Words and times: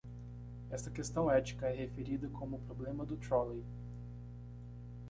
Esta 0.71 0.89
questão 0.89 1.29
ética 1.29 1.67
é 1.67 1.75
referida 1.75 2.27
como 2.29 2.55
o 2.55 2.59
problema 2.61 3.05
do 3.05 3.15
trolley. 3.17 3.63